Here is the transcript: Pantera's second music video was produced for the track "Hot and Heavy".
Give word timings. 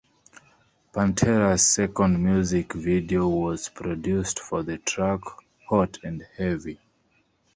Pantera's 0.93 1.63
second 1.63 2.23
music 2.23 2.73
video 2.73 3.27
was 3.27 3.69
produced 3.69 4.39
for 4.39 4.63
the 4.63 4.79
track 4.79 5.19
"Hot 5.69 5.99
and 6.03 6.25
Heavy". 6.37 6.79